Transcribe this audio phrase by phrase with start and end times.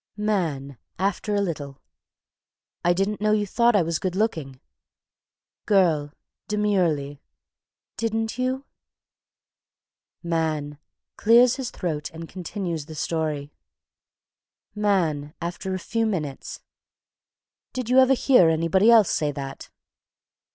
[0.17, 0.79] _)MAN.
[0.97, 1.79] (After a little.)
[2.83, 4.59] "I didn't know you thought I was good looking."
[5.67, 6.11] GIRL.
[6.47, 7.21] (Demurely.)
[7.97, 8.65] "Didn't you?"
[10.23, 10.79] MAN.
[11.17, 13.53] (Clears his throat and continues the story.)
[14.73, 15.35] MAN.
[15.39, 16.61] (After a few minutes.)
[17.71, 19.69] "Did you ever hear anybody else say that?"